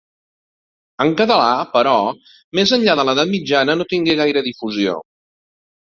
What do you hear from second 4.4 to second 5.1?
difusió.